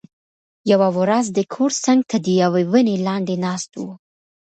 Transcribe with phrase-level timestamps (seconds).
[0.71, 3.83] یوه ورځ د کور څنګ ته د یوې ونې لاندې ناست و،